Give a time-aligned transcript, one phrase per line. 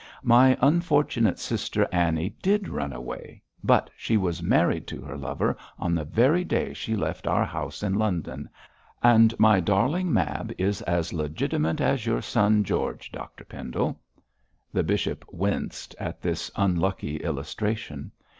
[0.23, 5.93] 'My unfortunate sister Annie did run away, but she was married to her lover on
[5.93, 8.49] the very day she left our house in London,
[9.03, 14.01] and my darling Mab is as legitimate as your son George, Dr Pendle.'
[14.73, 18.09] The bishop winced at this unlucky illustration.